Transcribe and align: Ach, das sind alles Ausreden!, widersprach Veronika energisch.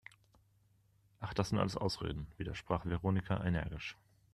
Ach, 1.19 1.31
das 1.35 1.49
sind 1.49 1.59
alles 1.59 1.77
Ausreden!, 1.77 2.25
widersprach 2.37 2.87
Veronika 2.87 3.43
energisch. 3.45 3.95